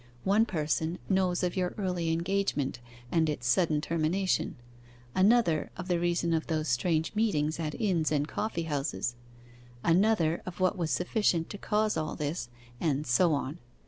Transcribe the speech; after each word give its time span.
One 0.23 0.47
person 0.47 0.97
knows 1.09 1.43
of 1.43 1.55
your 1.55 1.75
early 1.77 2.11
engagement 2.11 2.79
and 3.11 3.29
its 3.29 3.45
sudden 3.45 3.81
termination; 3.81 4.55
another, 5.13 5.69
of 5.77 5.87
the 5.89 5.99
reason 5.99 6.33
of 6.33 6.47
those 6.47 6.67
strange 6.69 7.13
meetings 7.13 7.59
at 7.59 7.79
inns 7.79 8.11
and 8.11 8.27
coffee 8.27 8.63
houses; 8.63 9.13
another, 9.83 10.41
of 10.43 10.59
what 10.59 10.75
was 10.75 10.89
sufficient 10.89 11.51
to 11.51 11.59
cause 11.59 11.97
all 11.97 12.15
this, 12.15 12.49
and 12.79 13.05
so 13.05 13.35
on. 13.35 13.59